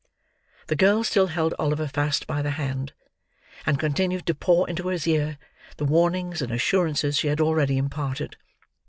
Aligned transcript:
The 0.65 0.75
girl 0.75 1.03
still 1.03 1.27
held 1.27 1.53
Oliver 1.59 1.87
fast 1.87 2.25
by 2.25 2.41
the 2.41 2.49
hand, 2.57 2.93
and 3.67 3.79
continued 3.79 4.25
to 4.25 4.33
pour 4.33 4.67
into 4.67 4.87
his 4.87 5.07
ear, 5.07 5.37
the 5.77 5.85
warnings 5.85 6.41
and 6.41 6.51
assurances 6.51 7.17
she 7.19 7.27
had 7.27 7.39
already 7.39 7.77
imparted. 7.77 8.35